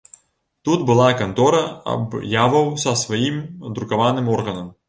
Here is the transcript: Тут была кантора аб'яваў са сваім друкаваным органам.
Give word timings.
Тут 0.69 0.81
была 0.89 1.09
кантора 1.19 1.59
аб'яваў 1.93 2.75
са 2.85 2.97
сваім 3.05 3.37
друкаваным 3.77 4.37
органам. 4.39 4.77